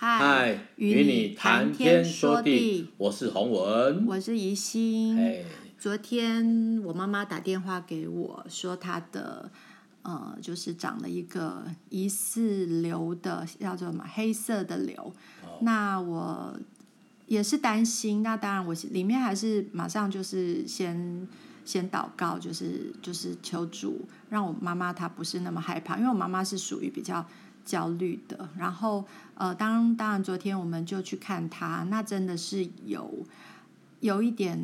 [0.00, 5.16] 嗨，与你谈天说地，我是洪文，我是宜心。
[5.16, 5.42] Hey.
[5.76, 9.50] 昨天我妈妈打电话给我说，她的
[10.02, 15.02] 呃，就是长了一个疑似瘤的，叫做什么黑色的瘤。
[15.02, 15.62] Oh.
[15.62, 16.56] 那我
[17.26, 21.26] 也是担心，那当然我里面还是马上就是先。
[21.64, 27.22] 先祷告，就是就是求主让我妈妈她不是那么害怕，因为我妈妈是属于比较
[27.68, 28.48] 焦虑的。
[28.56, 29.04] 然后
[29.34, 33.26] 呃，当当然昨天我们就去看她，那真的是有
[34.00, 34.58] 有一点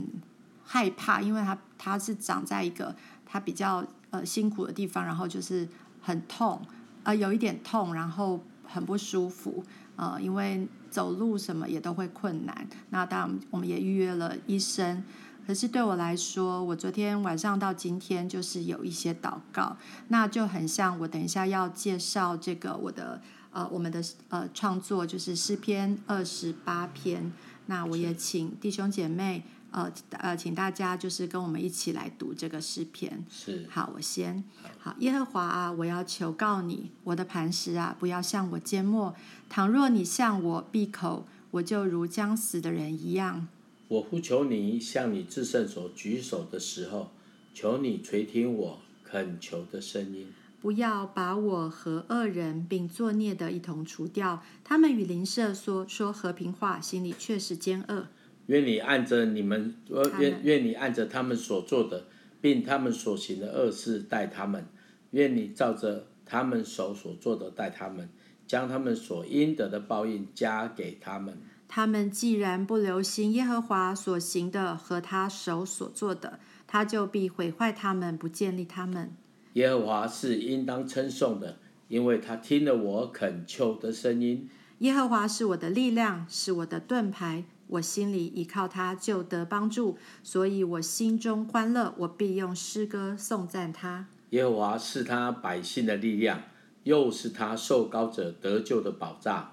[0.65, 5.69] 害怕，因为她她是长在一个她比较呃辛苦的地方，然后就是
[6.01, 6.61] 很痛，
[7.03, 9.63] 呃有一点痛，然后很不舒服，
[9.97, 12.67] 呃因为走路什么也都会困难。
[12.91, 15.05] 那当然我们也预约了医生。
[15.47, 19.77] 可是对我来说，我昨天晚上到今天就是有一些祷告，
[20.09, 23.21] 那就很像我等一下要介绍这个我的
[23.51, 27.33] 呃我们的呃创作，就是诗篇二十八篇。
[27.67, 33.25] 那我也请弟兄姐妹呃呃，请大家就是跟我们一起来读这个诗篇。
[33.31, 33.67] 是。
[33.71, 34.45] 好，我先。
[34.79, 39.15] 好，耶和华啊，我要求告你，我的磐石啊，不要向我缄默。
[39.49, 43.49] 倘若你向我闭口，我就如将死的人一样。
[43.95, 47.13] 我呼求你，向你至圣所举手的时候，
[47.53, 50.27] 求你垂听我恳求的声音。
[50.61, 54.43] 不要把我和恶人并作孽的一同除掉。
[54.65, 58.09] 他们与邻舍说说和平话，心里却是奸恶。
[58.47, 59.77] 愿你按着你们，
[60.19, 62.09] 愿愿你按着他们所做的，
[62.41, 64.67] 并他们所行的恶事待他们。
[65.13, 68.09] 愿你照着他们手所做的待他们，
[68.45, 71.39] 将他们所应得的报应加给他们。
[71.77, 79.13] 他们既然不留心耶和华所行的和他手所做的，他就必毁坏他们，不建立他们。
[79.55, 81.59] 耶和华是应当称颂的，
[81.89, 84.49] 因为他听了我恳求的声音。
[84.79, 94.07] 耶和华是我的力量，是我的盾牌，我心里依靠他，就得帮助，所以我心中欢乐，我必用诗歌颂赞他。
[94.31, 96.41] 耶和华是他百姓的力量，
[96.85, 99.51] 又是他受膏者得救的保障。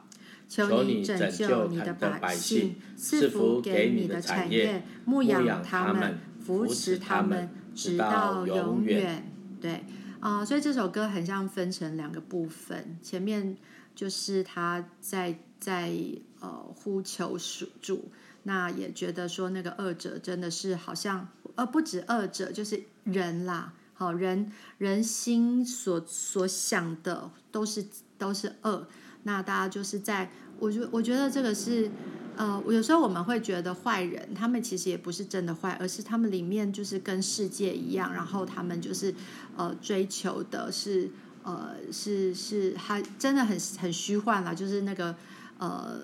[0.51, 9.31] 求你拯救你的百姓，赐福给你的产业，牧养他们，扶持他们，直到永远。
[9.61, 9.85] 对，
[10.19, 13.55] 啊、呃，所以这首歌很像分成两个部分，前面
[13.95, 15.93] 就是他在在
[16.41, 18.11] 呃呼求属主，
[18.43, 27.85] 那也觉得说那个恶者真的是好像，呃，不止恶者，就是人啦，好人人心所所想的都是
[28.17, 28.85] 都是恶。
[29.23, 31.91] 那大家就是在，我觉我觉得这个是，
[32.35, 39.13] 呃，有时候我们会觉得坏人，他们其实也不是真的坏，而是他们里面就是跟世界一样，然后他们就是，
[39.55, 41.11] 呃，追求的是，
[41.43, 45.15] 呃，是是还真的很很虚幻啦，就是那个，
[45.59, 45.99] 呃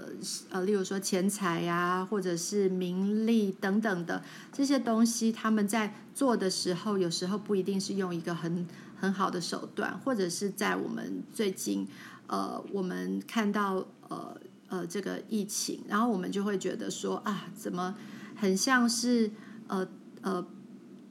[0.52, 4.22] 呃，例如说钱财呀、或者是名利等等的
[4.54, 11.88] 这些东西，他们在做的时候，有时候不一定是用一个很很好的手段，或者是在我们最近。
[12.28, 14.38] 呃，我们看到呃
[14.70, 17.96] 呃这个疫情，然后我们就会觉得说啊，怎么
[18.36, 19.32] 很像是
[19.68, 19.88] 呃
[20.22, 20.46] 呃，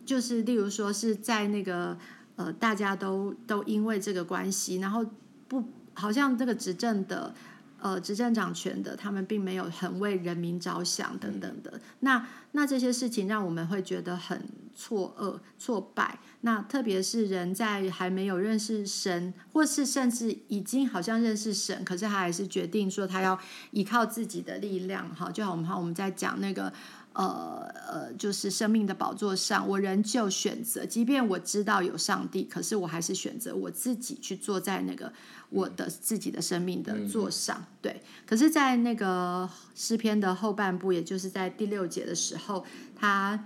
[0.05, 1.99] 就是例如说是在那个
[2.37, 5.05] 呃大家都都因为这个关系，然后
[5.49, 7.35] 不好像这个执政的。
[7.79, 14.43] 呃，执政掌权的他们并没有很为人民着想等等的，那那这些事情让我们会觉得很
[14.77, 16.21] 错愕、挫败。
[16.43, 23.37] 那特别是人在还没有认识神，或是甚至已经好像认识神，可是他还是决定说他要
[23.73, 25.13] 依靠自己的力量。
[25.13, 26.73] 哈，就好我们我们在讲那个。
[27.17, 35.11] 呃呃，就是生命的宝座上，我仍旧选择，即便我知道有上帝，可是我还是选择我自己去坐在那个
[35.49, 37.65] 我的自己的生命的座上。
[37.81, 43.43] 对，可是，在那个诗篇的后半部，也就是在第六节的时候，他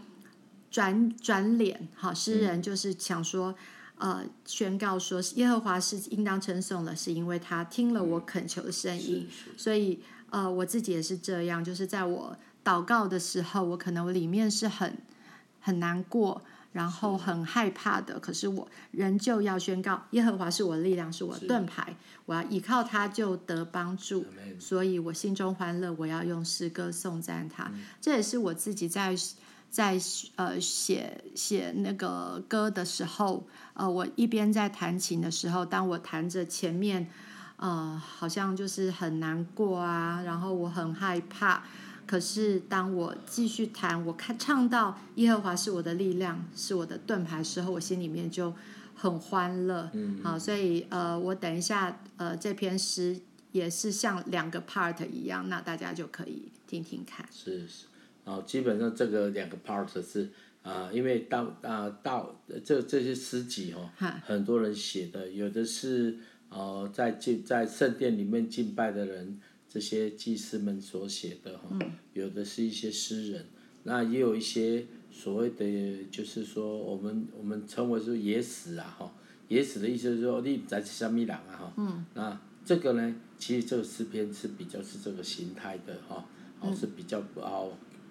[0.70, 3.54] 转转脸，好，诗人就是想说，
[3.97, 12.36] 呃，宣告说，耶和华是应当称颂的，是因为他听了我恳求的声音，所以，呃，我自己也是这样，就是在我。
[12.62, 14.98] 祷告的时候，我可能里面是很
[15.62, 16.42] 很难过，
[16.74, 18.21] 然后很害怕的。
[18.21, 21.97] 可是我仍旧要宣告：耶和华是我的力量，是我的盾牌，
[22.27, 24.27] 我要依靠他就得帮助。
[24.59, 27.65] 所以我心中欢乐，我要用诗歌颂赞他。
[27.72, 27.80] 嗯。
[27.98, 29.16] 这也是我自己在
[29.70, 29.98] 在
[30.36, 37.08] 呃写写那个歌的时候，呃，我一边在弹琴的时候，当我弹着前面，
[37.56, 41.62] 呃，好像就是很难过啊，然后我很害怕。
[42.06, 48.52] 可是，当我继续弹，我看唱到耶和华是我的力量，是我的盾牌时候，我心里面就
[48.96, 49.88] 很欢乐。
[49.92, 53.20] 嗯，好，所以呃，我等一下呃，这篇诗
[53.52, 57.24] 也是像两个 part 一样，那大家就可以听听看。
[57.30, 57.84] 是是，
[58.24, 60.24] 哦，基本上这个两个 part 是
[60.62, 63.90] 啊、呃，因为到啊、呃、到这这些诗集哦，
[64.24, 66.16] 很多人写的，有的是
[66.48, 71.78] 呃在敬在圣殿里面敬拜的人，这些祭司们所写的哈，
[72.12, 73.46] 有的是一些诗人，
[73.84, 79.12] 那也有一些所谓的就是说我们我们称为是野史啊哈，
[79.48, 82.40] 野史的意思是说你不知道是什么人啊哈，嗯，那。
[82.62, 86.24] 这个呢，其实这个诗篇是比较是这个形态的哈，
[86.60, 87.40] 哦是比较不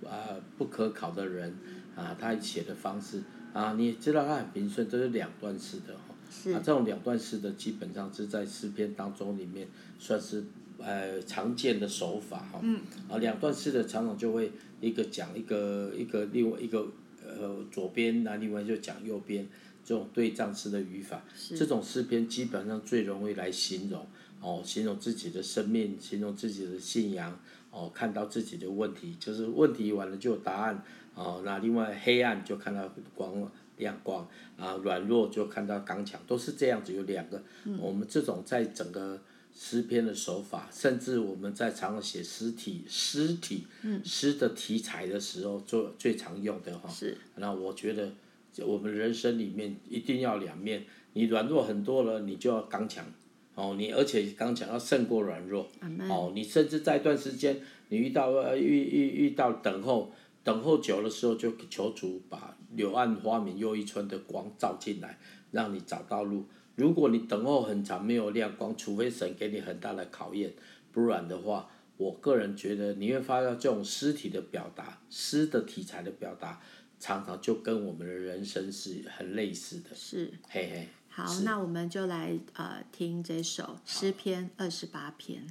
[0.05, 1.55] 啊不可考的人
[1.95, 3.21] 啊，他写的方式
[3.53, 9.67] 啊，你知道他很平顺，这是两段式的哈，是啊，这种两段式的基本上是在诗篇当中里面
[9.97, 10.43] 算是
[10.77, 16.87] 呃常见的手法哈，嗯，啊两段式的常常就会一个讲一个一个另外一个
[17.25, 19.47] 呃左边那另外就讲右边
[19.83, 21.23] 这种对仗式的语法，
[21.55, 24.05] 这种诗篇基本上最容易来形容。
[24.41, 27.37] 哦，形容自己的生命，形容自己的信仰，
[27.71, 30.83] 哦，看到自己的问题，就是问题完了就有答案，
[31.13, 34.27] 哦，那另外黑暗就看到光亮光，
[34.57, 37.41] 啊，软弱就看到刚强，都是这样子，有两个。
[37.65, 39.21] 嗯、我们这种在整个
[39.53, 43.65] 诗篇的手法，甚至我们在常常写诗体、诗体、
[44.03, 46.89] 诗的题材的时候，做最常用的哈。
[46.89, 47.17] 是。
[47.35, 48.11] 那我觉得，
[48.65, 53.05] 我们人生里面一定要两面，你软弱很多了，你就要刚强。
[53.59, 55.69] 哦，你而且刚讲到胜过软弱。
[56.09, 57.59] 哦，你甚至在一段时间，
[57.89, 60.13] 你遇到呃遇遇遇到等候，
[60.43, 65.19] 等候久的时候，就求主把柳暗花明又一村的光照进来，
[65.51, 66.45] 让你找到路。
[66.75, 70.53] 如果你等候很长没有亮光，除非神给你很大的考验，
[70.93, 76.61] 不然的话，我个人觉得你会发现这种诗体的表达，诗的题材的表达，
[76.97, 79.89] 常常就跟我们的人生是很类似的。
[79.93, 80.87] 是，嘿嘿。
[81.09, 85.47] 好，那我们就来呃听这首诗篇二十八篇。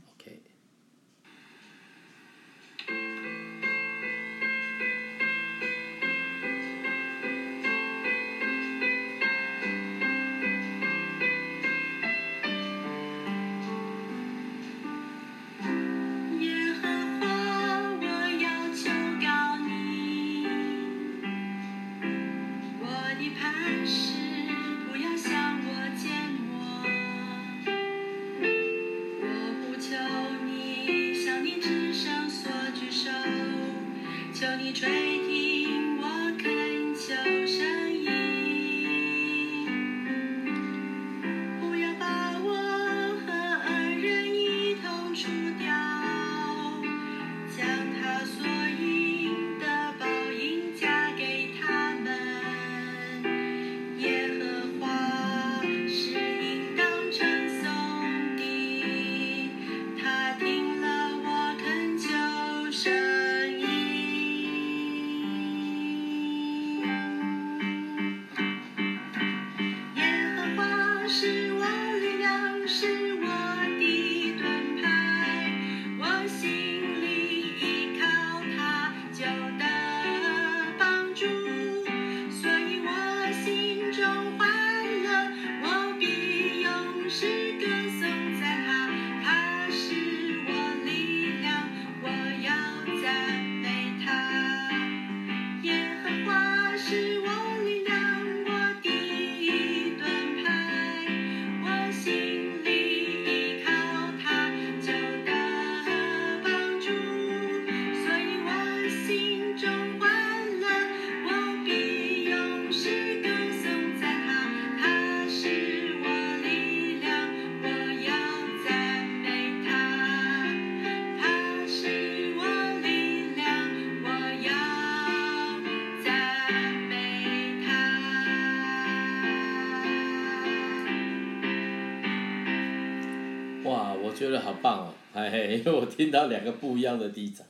[134.62, 137.44] 棒哦，哎嘿，因为我听到两个不一样的题材，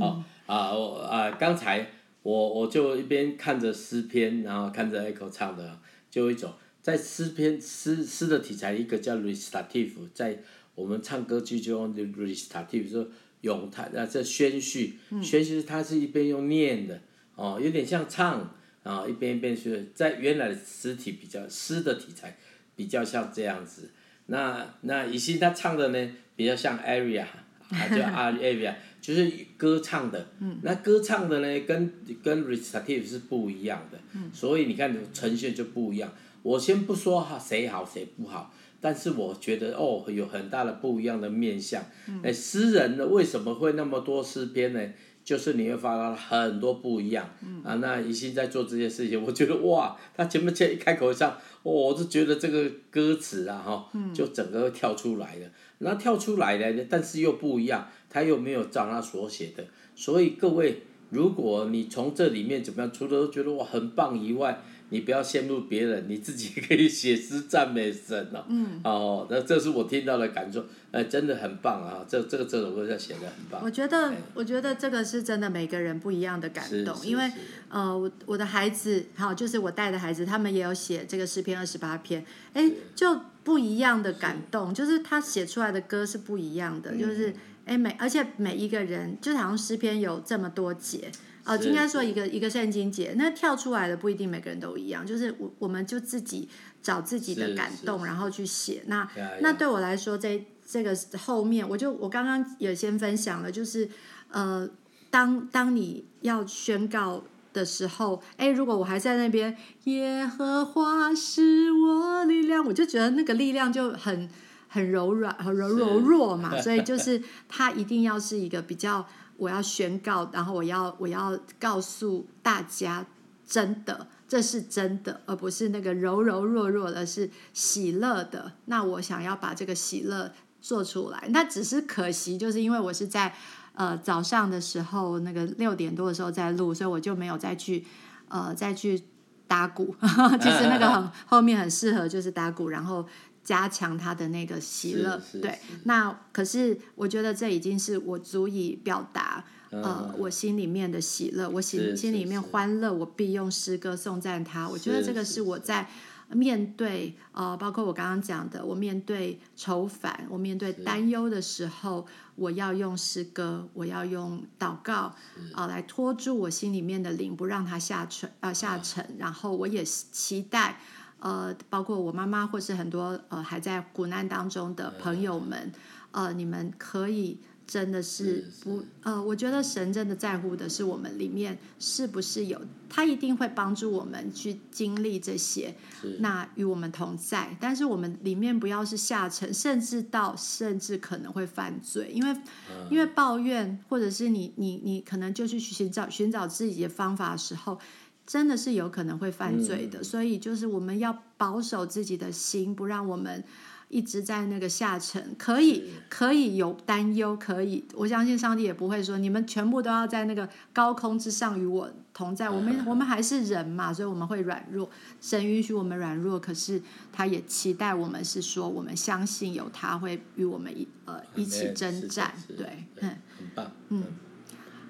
[0.00, 1.90] 哦啊我啊刚才
[2.22, 5.78] 我我就一边看着诗篇，然后看着 Echo 唱的，
[6.10, 6.52] 就有一种
[6.82, 10.42] 在诗篇诗诗的题材，一个叫 recitative，在
[10.74, 13.06] 我们唱歌剧就用 recitative，说
[13.42, 17.00] 咏叹啊这宣叙，宣叙它是一边用念的，
[17.36, 22.36] 哦有点像唱啊一边一边学，在原来的诗体比较诗的题材
[22.74, 23.90] 比较像这样子。
[24.26, 27.96] 那那以心他唱的呢，比较像 aria，啊叫
[28.40, 30.26] aria，就是歌唱的。
[30.40, 33.98] 嗯、那歌唱的呢，跟跟 recitative 是不一样的。
[34.14, 36.12] 嗯、所以你看呈现就不一样。
[36.42, 41.82] 我先不说哈谁好谁不好，但是我觉得哦，有很大的不一样的面相。
[42.22, 44.80] 哎，诗人呢，为什么会那么多诗篇呢？
[45.24, 47.26] 就是你会发现很多不一样。
[47.62, 55.48] 啊，那怡心在做这件事情，我觉得哇，他前面一开口唱，哦，我是觉得这个歌词啊，哈，就整个跳出来了。
[55.78, 59.64] 那跳出来呢，但是又不一样，他又没有照他所写的。
[59.96, 68.44] 所以各位，如果你从这里面怎么样，除了觉得我很棒以外，你不要羡慕别人，你自己可以写诗赞美神哦。
[68.48, 68.80] 嗯。
[68.84, 72.04] 哦，那这是我听到的感受，哎，真的很棒啊！
[72.06, 73.60] 这这个这首歌在写的很棒。
[73.64, 76.94] 我觉得，我觉得这个是真的，每个人不一样的感动。
[77.04, 77.32] 因为，
[77.68, 91.10] 呃，我我的孩子，好，就是我带的孩子，他们也有写这个诗篇二十八篇，哎，就不一样的感动，就是他写出来的歌是不一样的，就是哎每，而且每一个人，就好像诗篇有这么多节。
[91.46, 96.48] 哦，应该说一个一个圣经节，那跳出来的不一定每个人都一样，就是我我们就自己
[96.82, 98.82] 找自己的感动，然后去写。
[98.86, 99.06] 那
[99.40, 103.86] 那对我来说，在这个后面，我就我刚刚也先分享了，就是
[104.30, 104.66] 呃，
[105.10, 107.22] 当当你要宣告
[107.52, 114.30] 的时候，哎，如果我还在那边，耶和华是我力量，我就觉得那个力量就很
[114.68, 119.06] 很柔软，很柔柔弱嘛，所以就 是它一定要是一个比较。
[119.36, 123.04] 我要宣告，然后我要我要告诉大家，
[123.46, 128.52] 真的，这是真的，而不是那个柔柔弱弱的，是喜乐的。
[128.66, 133.34] 那我想要把这个喜乐做出来，那只是可惜，就是因为我是在
[133.74, 137.84] 呃早上的时候，那个六点多的时候在录，所以我就没有再去
[138.28, 139.02] 呃再去
[139.46, 139.94] 打鼓。
[140.40, 143.06] 其实那个很后面很适合，就是打鼓，然后。
[143.44, 154.66] 加强他的那个喜乐，对，那可是我觉得这已经是我足以表达，呃，我心里面的喜乐，我心心里面欢乐，我必用诗歌颂赞他。
[154.66, 155.86] 我觉得这个是我在
[156.30, 165.14] 面对呃，包括我刚刚讲的，我面对愁烦，我面对担忧的时候，我要用诗歌，我要用祷告啊，
[165.54, 169.16] 呃，来托住我心里面的灵，不让它下沉啊，呃，下沉。
[169.18, 170.80] 然后我也期待。
[171.24, 175.72] 呃，包括我妈妈或是很多呃还在苦难当中的朋友们，
[176.10, 185.74] 呃，你们可以真的是不是是呃，我觉得神真的在乎的是我们里面是不是有，他一定会帮助我们去经历这些，
[186.18, 187.56] 那与我们同在。
[187.58, 192.34] 但是我们里面不要是下沉，甚至到甚至可能会犯罪，因为、
[192.68, 197.80] 嗯、因为抱怨或者是你你你可能就去寻找寻找自己的方法的时候。
[198.26, 203.44] 真的是有可能会犯罪的，嗯，所以就是我们要保守自己的心，不让我们
[203.88, 205.34] 一直在那个下沉。
[205.38, 212.48] 可以，可以有担忧，可以，我相信上帝也不会说你们全部都要在那个高空之上与我同在。
[212.48, 214.88] 我们 我们还是人嘛，所以我们会软弱。
[215.20, 216.80] 神允许我们软弱，可是
[217.12, 222.32] 他也期待我们是说，我们相信有他会与我们一呃一起征战。
[222.56, 224.04] 对，嗯，很棒，嗯。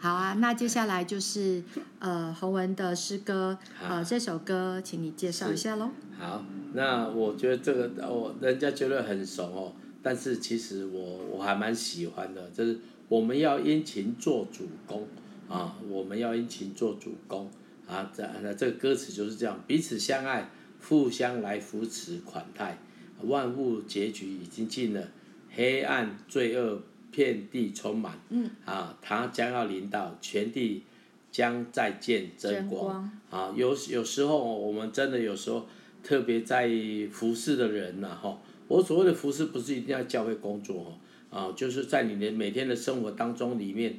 [0.05, 1.63] 好啊，那接下来就是
[1.99, 5.89] 呃洪文的诗歌，呃这首歌，请你介绍一下喽。
[6.19, 6.45] 好，
[6.75, 11.01] 那我觉得这个我人家觉得很熟哦，但是其实我
[11.33, 15.09] 我还蛮喜欢的，就是我们要殷勤做主公
[15.49, 17.51] 啊，我们要殷勤做主公
[17.89, 20.51] 啊，这那这个歌词就是这样，彼此相爱，
[20.87, 22.77] 互相来扶持款待，
[23.23, 25.09] 万物结局已经尽了，
[25.51, 26.83] 黑暗罪恶。
[27.15, 30.83] 遍地充满，嗯，啊，他将要临到，全地
[31.31, 35.67] 将再见真光，光啊，有有时候我们真的有时候
[36.03, 36.69] 特别在
[37.13, 40.99] 服侍的人呐，哈，我所谓的服侍不是一定要教会工作，
[41.31, 43.97] 啊，就是在你的每天的生活当中里面，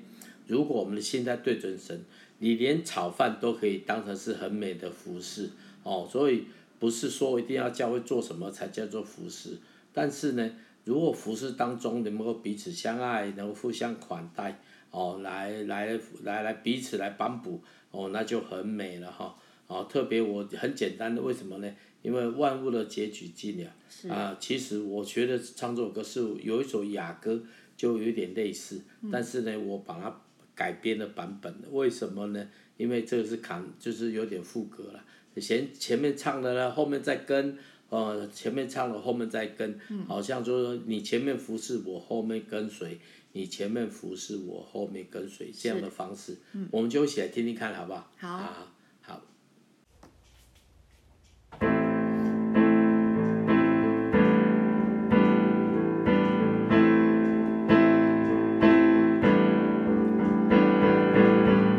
[0.47, 2.03] 如果我们的心在对准神，
[2.39, 5.49] 你连炒饭都可以当成是很美的服侍，
[5.83, 6.45] 哦，所以
[6.79, 9.57] 不是说一定要教会做什么才叫做服侍，
[9.93, 10.51] 但是呢。
[10.85, 14.61] 如果服侍当中能够彼此相爱，能够互相款待，
[14.91, 19.35] 哦，来来来来彼此来帮补，哦，那就很美了哈。
[19.65, 21.75] 哦，特别我很简单的，为什么呢？
[22.03, 24.13] 因为万物的结局尽了。
[24.13, 27.41] 啊，其实我觉得唱这首歌是有一首雅歌，
[27.75, 30.15] 就有点类似，嗯，但是呢，我把它
[30.53, 31.51] 改编的版本。
[31.71, 32.47] 为什么呢？
[32.77, 35.03] 因为这个是扛，就是有点副歌了。
[35.41, 37.57] 前前面唱的呢，后面再跟。
[37.89, 42.97] 呃，前面唱了，后面再跟，好像就是说你前面服侍我，后面跟随；
[43.33, 48.11] 你前面服侍我，后面跟随，这样的方式，嗯，我们就一起来听听看，好不好？
[48.17, 48.67] 好，好，
[49.01, 49.21] 好。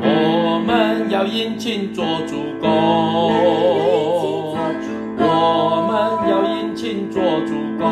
[0.00, 3.95] 我们要殷勤做主工。
[7.44, 7.84] 主公，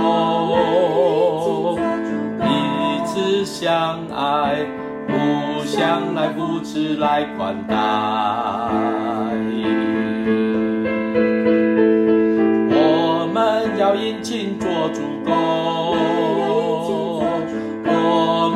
[2.38, 2.44] 彼
[3.04, 4.64] 此相爱，
[5.08, 7.74] 互相来扶持来宽待。
[12.70, 13.38] 我们
[13.78, 15.32] 要殷勤做主公，
[17.84, 17.90] 我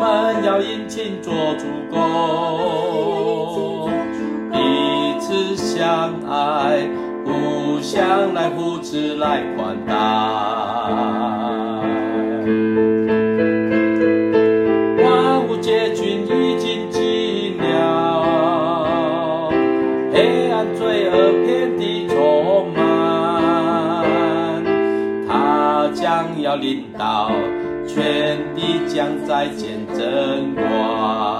[0.00, 1.97] 们要殷勤做主公，
[4.50, 4.57] 彼
[5.21, 6.18] 此相。
[7.88, 9.95] 向来扶持，来款待。
[15.02, 17.64] 万物皆军已经寂寥，
[20.12, 22.78] 黑暗罪恶遍地充满，
[25.26, 27.30] 他将要临到，
[27.87, 31.38] 全地将再见真光。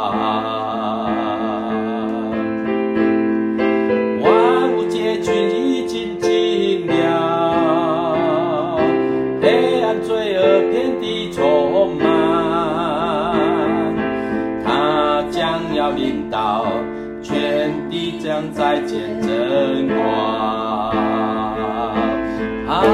[18.54, 19.99] 再见真光
[22.66, 22.88] 啊！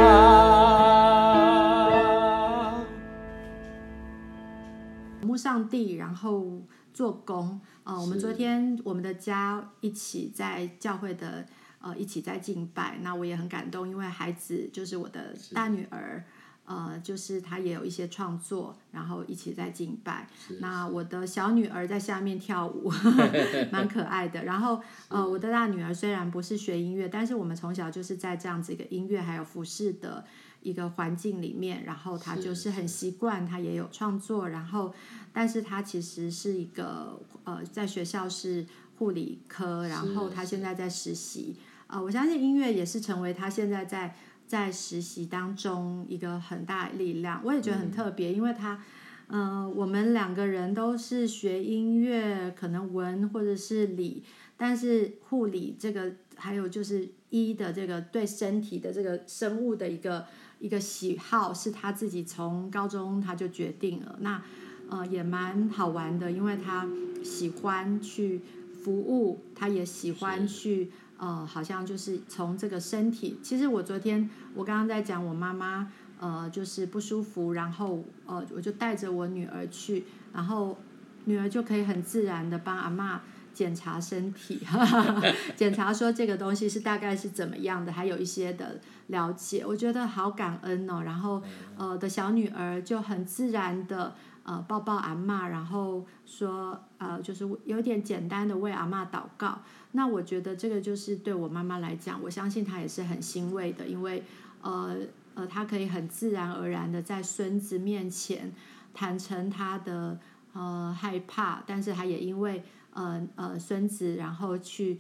[5.23, 8.01] 慕上帝，然后做工啊、呃！
[8.01, 11.45] 我们昨天我们的家一起在教会的
[11.81, 16.25] 呃一起在敬拜，那我也很感动，因为孩子就是我的大女儿。
[16.66, 20.26] 呃，就是他也有一些创作，然后一起在敬拜。
[20.61, 22.90] 那我的小女儿在下面跳舞，
[23.71, 24.44] 蛮可爱的。
[24.44, 30.25] 然后呃，我的大女儿虽然不是学音乐，但是我们从小就是在这样子一个音乐还有服饰的
[30.62, 34.49] 一个环境里面，然后她就是很习惯，她也有创作。
[34.49, 34.94] 然后，
[35.35, 38.64] 但是她其实是一个呃，在学校是
[38.97, 41.56] 护理科，然后她现在在实习。
[41.88, 44.16] 呃，我相信音乐也是成为她现在在。
[44.47, 48.83] 在实习当中，一个很大的力量，我也觉得很特别，嗯、因为他，
[49.29, 54.23] 嗯、呃，我们两个人都是学音乐，可能文或者是理，
[54.57, 60.26] 但是护理这个，还有就是医的这个对身体的这个生物的一个
[60.61, 64.43] 一个喜好，是他自己从高中他就决定了，那
[64.91, 66.87] 呃也蛮好玩的，因为他
[67.25, 68.43] 喜欢去
[68.83, 70.93] 服务，他也喜欢去。
[71.19, 80.79] 呃，好像就是从这个身体，其实我昨天我刚刚在讲我妈妈，呃，就是不舒服，然后呃，我就带着我女儿去，然后
[81.25, 83.21] 女儿就可以很自然的帮阿妈
[83.53, 84.61] 检查身体，
[85.55, 91.03] 检查说这个东西是大概是怎么样的，还有一些的了解，我觉得好感恩哦。
[91.05, 91.41] 然后
[91.77, 99.61] 呃的小女儿就很自然的呃抱抱阿嬷，然后说呃就是有点简单的为阿嬷祷告。
[99.93, 104.25] 那我觉得这个就是对我妈妈来讲，我相信她也是很欣慰的，因为
[104.61, 104.97] 呃
[105.35, 108.52] 呃，她可以很自然而然的在孙子面前
[108.93, 110.19] 坦诚她的
[110.52, 114.99] 呃害怕，但是她也因为呃呃孙子，然后去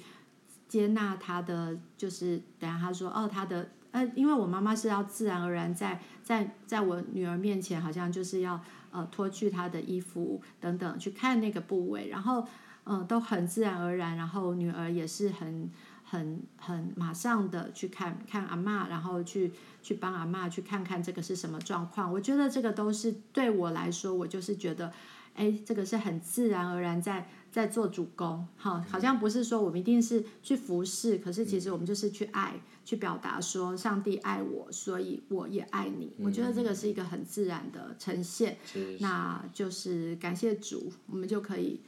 [0.68, 8.60] 接纳他的，就是等下她说哦，她的呃，因为我妈妈是要自然而然在在在我女儿面前，好像就是要
[8.94, 12.46] 呃脱去她的衣服等等去看那个部位，然后。
[12.86, 15.70] 嗯，都很自然而然，然后女儿也是很、
[16.04, 19.50] 很、很马上的去看看阿妈，然后去
[19.82, 22.12] 去帮阿妈去看看这个是什么状况。
[22.12, 24.92] 我觉得这个都是对我来说，我就是觉得，
[25.34, 32.52] 哎，这个是很自然而然在在做主攻，哈，好像不是说我们一定是去服侍，可是其实我们就是去爱，
[32.84, 36.12] 去表达说上帝爱我，所以我也爱你。
[36.18, 38.58] 我觉得这个是一个很自然的呈现，
[39.00, 41.80] 那就是感谢主，我们就可以。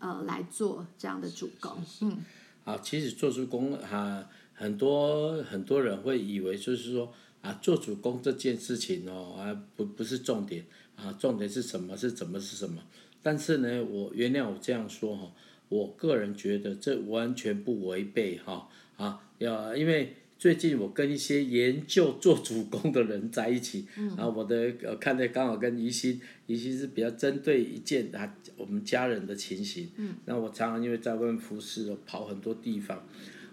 [0.00, 2.18] 呃，来做这样的主工，嗯，
[2.62, 10.66] 好，其实做主工哈，很多很多人会以为就是说啊，做主工这件事情哦啊，不不是重点
[10.96, 11.96] 啊，重点是什么？
[11.96, 12.82] 是怎么是什么？
[13.22, 15.32] 但是呢，我原谅我这样说哈，
[15.70, 18.68] 我个人觉得这完全不违背哈
[18.98, 20.14] 啊，要因为。
[20.44, 33.02] 最近我跟一些研究做主攻的人在一起，嗯、然后我的呃看的刚好跟宜心，宜心是比较针对一件啊我们家人的情形，嗯那、嗯、我常常因为在外面服侍，跑很多地方，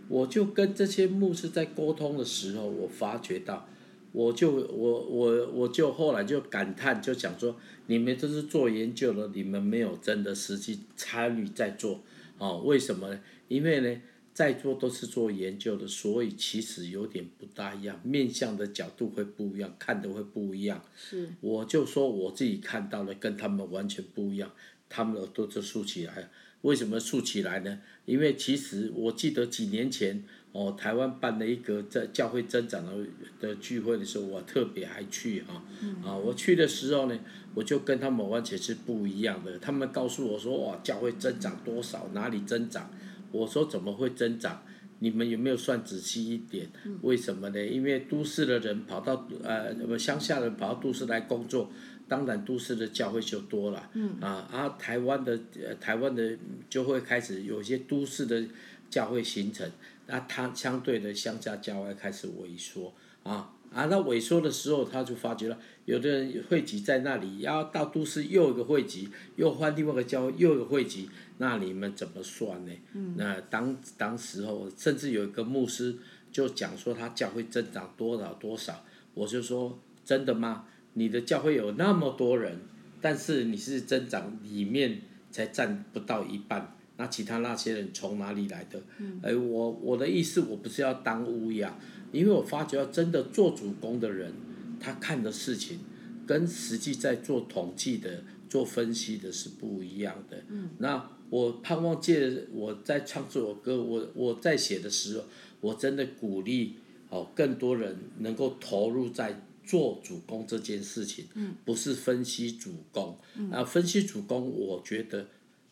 [0.09, 3.65] 我就跟这些牧师在沟通的时候，我发觉到，
[4.11, 7.55] 我就我我我就后来就感叹，就讲说，
[7.87, 12.03] 你们都是做研究的，你们没有真的实际参与在做，
[12.37, 13.17] 哦，为什么呢？
[13.47, 14.01] 因为呢。
[14.33, 20.83] 在座都是做研究的，所以其实有点不大一样，面向的角度会不一样，看的会不一样。
[20.95, 24.51] 是，我就说我自己看到的跟他们完全不一样，
[24.89, 26.29] 他们耳朵就竖起来了。
[26.61, 27.79] 为什么竖起来呢？
[28.05, 33.05] 因为其实我记得几年前哦，台湾办了一个在教会增长的
[33.39, 35.63] 的聚会的时候，我特别还去哈，
[36.05, 37.19] 啊，我去的时候呢，
[37.55, 39.57] 我就跟他们完全是不一样的。
[39.57, 42.07] 他们告诉我说，哇，教会增长多少？
[42.13, 42.91] 哪里增长？
[43.31, 44.63] 我说怎么会增长？
[44.99, 46.69] 你们有没有算仔细一点？
[47.01, 47.65] 为什么呢？
[47.65, 51.71] 因为都市的人跑到呃，那么乡下人跑到都市来工作，
[52.07, 53.89] 当然都市的教会就多了。
[53.93, 56.37] 嗯、啊，啊，台湾的呃，台湾的
[56.69, 58.43] 就会开始有些都市的
[58.91, 59.67] 教会形成，
[60.05, 63.55] 那它相对的乡下教会开始萎缩啊。
[63.73, 71.09] 啊，那萎缩的时候，他就发觉了，有的人汇集在那里，然后到都市又一个汇集，又换另外一个教会又一个汇集，
[71.41, 72.71] 那你们怎么算呢？
[72.93, 75.97] 嗯、那当当时候，甚至有一个牧师
[76.31, 80.65] 就讲说他教会增长多少多少，我就说真的吗？
[80.93, 82.59] 你的教会有那么多人，
[83.01, 85.01] 但是你是增长里面
[85.31, 88.79] 才占不到一半，那其他那些人从哪里来的？
[88.99, 91.73] 嗯、哎，我我的意思，我不是要当乌鸦。
[92.11, 94.31] 因为我发觉，真的做主攻的人，
[94.79, 95.79] 他看的事情，
[96.27, 100.43] 跟实际在做统计的、做分析的是不一样的。
[100.49, 100.69] 嗯。
[100.77, 105.23] 那我盼望借我在唱这首歌，我我在写的时候，
[105.61, 106.75] 我真的鼓励
[107.07, 111.25] 哦，更多人能够投入在做主工这件事情。
[111.35, 111.55] 嗯。
[111.63, 113.17] 不是分析主工。
[113.35, 113.49] 嗯。
[113.49, 115.25] 啊，分析主工，我觉得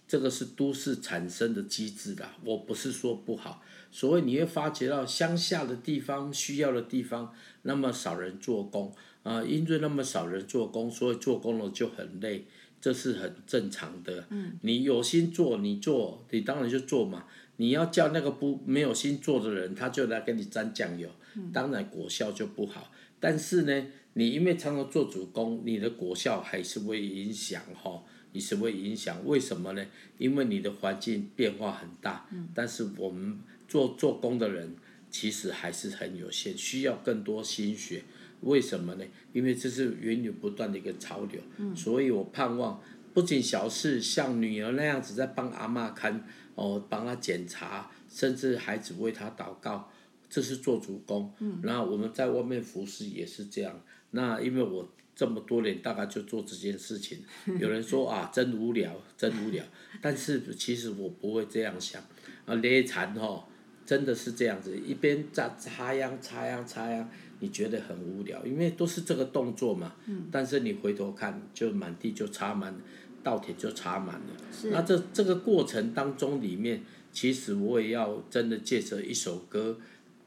[0.08, 2.38] 这个是都市产生的机制啦。
[2.46, 3.62] 我不是说不好。
[3.92, 8.94] 所以你会发觉到乡下的地方需要的地方那么少人做工
[9.24, 12.46] 啊，因为那么少人做工，所以做工了就很累，
[12.82, 14.26] 这是很正常的。
[14.30, 17.26] 嗯，你有心做，你做，你当然就做嘛。
[17.58, 21.10] 你要叫那个不没有心做的人，他就来给你沾酱油，
[21.52, 22.92] 当然果效就不好。
[23.20, 29.26] 但是呢，你因为常常做主工，你的果效还是会影响哈，你是会影响。
[29.26, 29.86] 为什么呢？
[30.18, 32.28] 因为你的环境变化很大。
[32.32, 33.40] 嗯，但是我们。
[33.70, 34.76] 做做工的人
[35.12, 38.02] 其实还是很有限，需要更多心血。
[38.42, 39.06] 为什么呢？
[39.34, 41.42] 因为这是源源不断的一个潮流。
[41.58, 41.76] 嗯。
[41.76, 42.82] 所以我盼望，
[43.14, 46.24] 不仅小事，像女儿那样子在帮阿妈看，
[46.56, 49.92] 哦，帮她检查，甚至孩子为她祷告，
[50.30, 51.34] 这是做主工。
[51.40, 51.60] 嗯。
[51.64, 53.82] 那我们在外面服侍也是这样。
[54.12, 57.20] 那因为我这么多年大概就做这件事情，
[57.60, 59.64] 有人说啊，真无聊，真无聊。
[60.02, 62.02] 但是其实我不会这样想，
[62.46, 63.48] 啊，累残吼。
[63.86, 69.94] 真的是这样子，一边在插秧、插秧、插秧，你觉得很无聊，因为都是这个动作嘛。
[70.06, 70.28] 嗯。
[70.32, 72.76] 但是你回头看，就满地就插满，
[73.24, 74.72] 稻田就插满了。
[74.72, 79.78] 那这这个过程当中里面，其实我也要真的借着一首歌，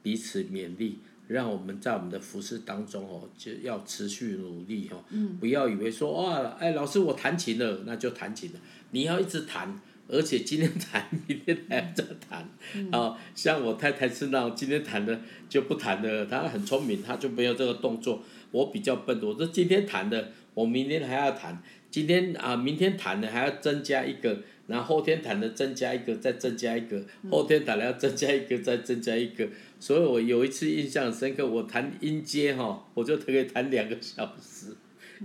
[0.03, 0.99] 彼此勉励，
[1.29, 5.05] 让我们在我们的服饰当中哦，就要持续努力哦。
[5.11, 5.37] 嗯。
[5.39, 9.81] 不要以为说哇，哎，老师我弹琴了，那就弹琴了，你要一直弹。
[10.13, 12.47] 而且今天弹，明天还要再弹，
[12.93, 18.23] 啊、像我太太是那种今天弹的就不弹的，她很聪明，她就没有这个动作。
[18.51, 29.49] 我比较笨，我说今天弹的，我明天还要弹，今天啊，明天弹的还要增加一个，然后后天弹的增加一个，再增加一个，后天弹的要增加一个，再增加一个。
[29.81, 34.77] 所以我有一次印象很深刻，我弹音阶哈，我就可以弹两个小时，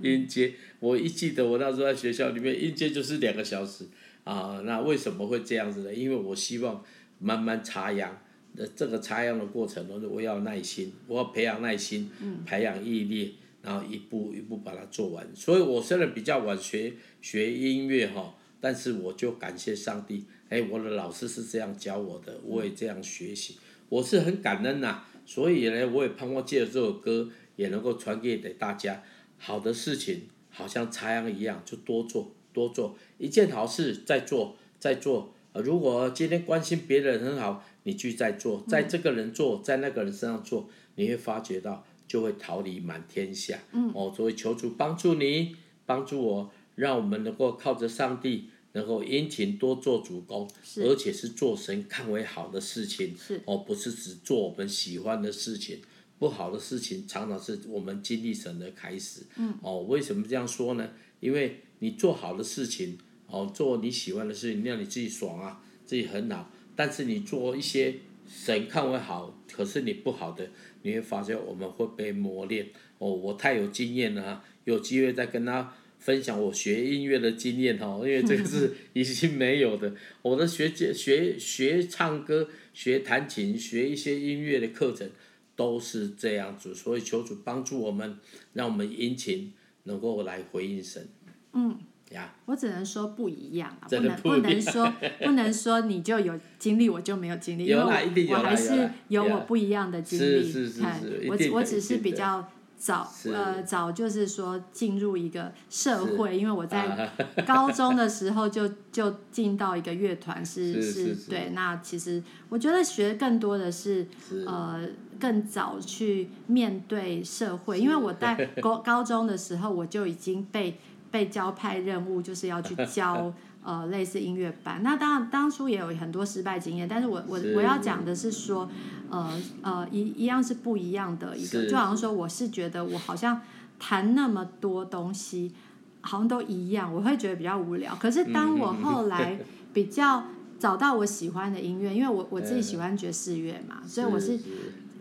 [0.02, 3.84] 音阶，我一记得我那时候在学校里面音阶就是两个小时。
[4.27, 5.93] 啊，那为什么会这样子呢？
[5.93, 6.83] 因为我希望
[7.17, 8.11] 慢慢插秧，
[8.53, 12.11] 那，这个插秧的过程中，我要耐心，我要培养耐心，
[12.45, 15.25] 培养毅力，然后一步一步把它做完。
[15.33, 23.55] 所以我虽然比较晚学学音乐哈，但是我就感谢上帝，哎，我的老师是这样教我的，我也这样学习，
[23.87, 25.05] 我是很感恩呐。
[25.25, 29.01] 所以呢，我也盼望借着这首歌也能够传给给大家，
[29.37, 32.33] 好的事情好像插秧一样，就多做。
[32.57, 35.31] 多做一件好事，再做再做。
[35.53, 43.59] 如果今天关心别人很好，你去再做，在这个人做，在那个人身上做，你会发觉到就会桃李满天下。
[43.73, 53.15] 嗯、哦，所以求主帮助你，帮助我，让我们能够靠着上帝，能够殷勤多做主工，而且是做神看为好的事情。
[53.15, 55.79] 是哦，不是只做我们喜欢的事情，
[56.19, 59.21] 不好的事情常常是我们经历神的开始。
[59.38, 60.89] 嗯、哦，为什么这样说呢？
[61.19, 66.51] 因为你做好的事情，哦，做你喜欢的事情，让你自己爽啊，自己很好。
[66.75, 67.95] 但是你做一些
[68.27, 70.49] 神看为好，可是你不好的，
[70.84, 72.67] 你会发现我们会被磨练。
[72.99, 79.95] 哦，我太有经验了，有机会再跟他分享我学音乐的经验哦，因为这个是 已经没有的。
[80.21, 85.10] 我的学学学唱歌、学弹琴、学一些音乐的课程
[85.57, 88.17] 都是这样子，所以求主帮助我们，
[88.53, 89.51] 让我们殷勤
[89.83, 91.05] 能够来回应神。
[91.53, 91.77] 嗯，
[92.11, 100.43] 呀，我只能说不一样啊，不能不能说 不能说你就有经历，我就没有经历，因为我还是有我不一样的经历。
[100.43, 100.83] 是是是
[101.27, 107.09] 我我只是比较早呃早就是说进入一个社会，因为我在
[107.45, 111.49] 高中的时候就就进到一个乐团，是是对。
[111.53, 114.07] 那其实我觉得学更多的是
[114.45, 114.87] 呃
[115.19, 120.79] 更早去面对社会，因为我在 高高中的时候我就已经被。
[121.09, 123.33] 被交派任务就是要去教
[123.67, 128.69] 呃类似音乐班，那当然当初也有很多失败经验，但是我我我要讲的是说，
[129.10, 129.30] 呃
[129.62, 133.41] 呃一一样是不一样的一个，就好像说我是觉得我好像
[133.77, 135.51] 弹那么多东西，
[135.99, 137.93] 好像都一样，我会觉得比较无聊。
[137.95, 139.38] 可是当我后来
[139.73, 140.23] 比较
[140.58, 144.39] 找到我喜欢的音乐，因为我我自己喜欢爵士乐嘛，所以我是。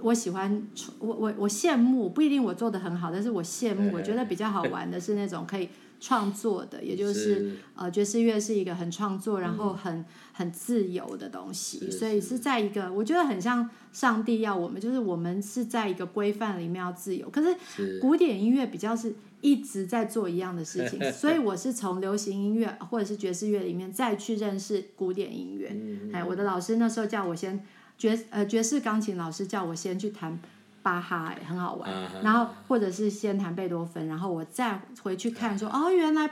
[0.03, 0.63] 我喜欢
[0.99, 25.71] 我我我羡慕，不一定我做的很好，但是我羡慕，我觉得比较好玩的是那种可以创作的，也就是，是呃爵士乐是一个很创作，然后很、嗯、很自由的东西，所以是在一个我觉得很像上帝要我们，就是我们是在一个规范里面要自由，可是古典音乐比较是一直在做一样的事情， 所以我是从流行音乐或者是爵士乐里面再去认识古典音乐。
[25.73, 27.65] 嗯、哎，我的老师那时候叫我先。
[27.99, 30.39] 爵呃爵士钢琴老师叫我先去弹
[30.87, 31.91] 巴哈，哎，很好玩。
[31.91, 32.23] Uh-huh.
[32.23, 36.31] 然后或者是先弹贝多芬，然后我再回去看说，哦，原来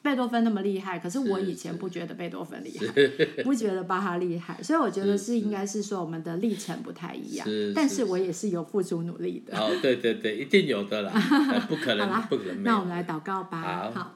[0.00, 0.96] 贝多芬那么厉害。
[1.00, 4.62] 可是我以前不觉得贝多芬厉害，不觉得巴哈厉害。
[4.62, 7.44] 所以我觉得是应该是说我们的历程不太一样。
[7.44, 9.58] 是是，但是我也是有付出努力的。
[9.58, 11.10] 哦，对对对，一定有的啦，
[11.68, 12.62] 不可能啦不可能。
[12.62, 13.60] 那我们来祷告吧。
[13.60, 14.14] 好，好，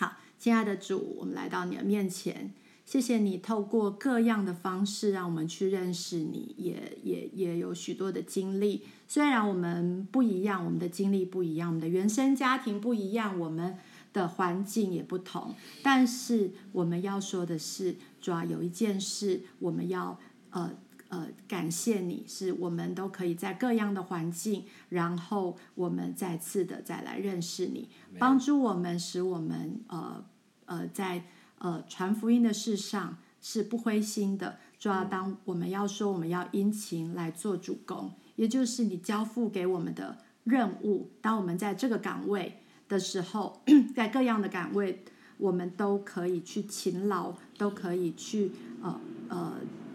[0.00, 2.52] 好，亲爱的主，我们来到你的面前。
[2.94, 8.84] 谢谢你透过各样的方式让我们去认识你，也也也有许多的经历。
[9.08, 13.76] 虽然我们不一样，我们的经历不一样，我们的原生家庭不一样，我们
[14.12, 15.56] 的环境也不同。
[15.82, 20.16] 但是我们要说的是，主要有一件事，我们要
[20.50, 20.70] 呃
[21.08, 27.88] 呃感谢你，是我们都可以在各样的环境，然后我们再次的再来认识你，
[28.20, 30.24] 帮助我们，使我们呃
[30.66, 31.24] 呃在。
[31.64, 34.58] 呃，传福音的事上是不灰心的。
[34.78, 41.08] 主要当我们要说，我们要殷勤来做主工，也就是你交付给我们的任务。
[41.22, 43.62] 当我们在这个岗位的时候，
[43.96, 45.02] 在各样的岗位，
[45.38, 49.00] 我们都可以去勤劳，都可以去呃
[49.30, 49.54] 呃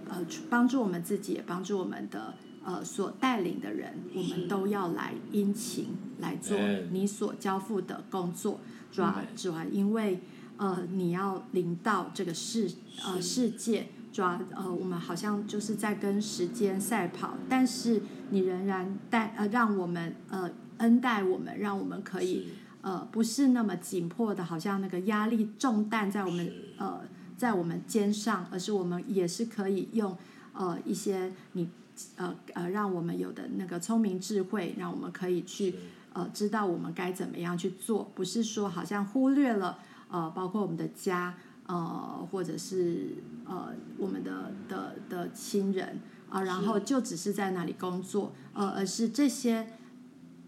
[0.10, 3.94] 呃帮助我们自己，也帮助我们的呃所带领的人。
[4.16, 6.58] 我们都要来殷勤来做
[6.90, 8.60] 你所交付的工作。
[8.92, 10.20] 主要主要因为。
[10.60, 12.70] 呃，你要临到这个世
[13.06, 22.50] 呃世界，抓呃，我们好像就是在跟时间赛跑，但是你仍然带呃，让我们呃恩待我们，让我们可以
[22.82, 27.04] 呃不是那么紧迫的，好像那个压力重担在我们呃
[27.38, 30.18] 在我们肩上，而是我们也是可以用
[30.52, 31.70] 呃一些你
[32.18, 35.76] 呃呃让我们有的那个聪明智慧，让我们可以去
[36.12, 39.80] 呃知道我们该怎么样去做，不是说好像忽略了。
[40.10, 41.36] 呃，包括我们的家，
[41.68, 49.68] 呃，或者是呃，我们的的的亲人啊，呃，然后就只是在那里工作，呃，而是这些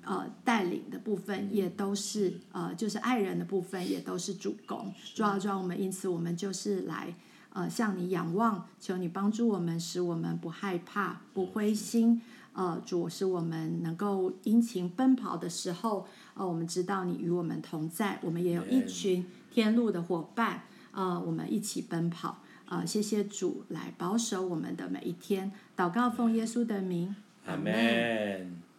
[0.04, 7.14] 呃带领的部分也都是呃，就是爱人的部分也都是主公，主要主要我们因此我们就是来
[7.54, 12.20] 呃向你仰望，求你帮助我们，使我们不害怕，不灰心，
[12.54, 19.24] 呃，主使我们能够殷勤奔跑的时候，呃，我们知道你与我们同在，我们也有一群。
[19.52, 25.52] 天路的伙伴，呃，我们一起奔跑，呃，谢谢主来保守我们的每一天。
[25.78, 28.71] 祷告奉耶稣的名，阿门。